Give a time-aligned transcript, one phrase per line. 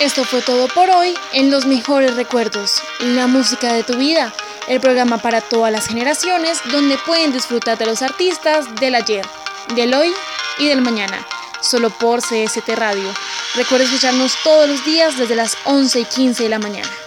[0.00, 4.34] Esto fue todo por hoy en Los Mejores Recuerdos, la música de tu vida,
[4.66, 9.24] el programa para todas las generaciones donde pueden disfrutar de los artistas del ayer,
[9.76, 10.12] del hoy
[10.58, 11.24] y del mañana,
[11.60, 13.08] solo por CST Radio.
[13.54, 17.03] Recuerda escucharnos todos los días desde las 11 y 15 de la mañana.